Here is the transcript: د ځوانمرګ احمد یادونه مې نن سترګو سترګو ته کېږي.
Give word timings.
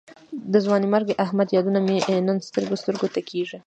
د 0.51 0.53
ځوانمرګ 0.65 1.07
احمد 1.25 1.47
یادونه 1.55 1.79
مې 1.85 1.97
نن 2.27 2.37
سترګو 2.47 2.75
سترګو 2.81 3.07
ته 3.13 3.19
کېږي. 3.29 3.57